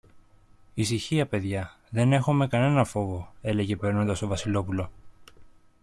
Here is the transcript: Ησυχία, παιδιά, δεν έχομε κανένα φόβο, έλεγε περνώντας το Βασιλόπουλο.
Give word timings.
Ησυχία, 0.73 1.27
παιδιά, 1.27 1.75
δεν 1.89 2.13
έχομε 2.13 2.47
κανένα 2.47 2.83
φόβο, 2.85 3.33
έλεγε 3.41 3.75
περνώντας 3.75 4.19
το 4.19 4.27
Βασιλόπουλο. 4.27 4.89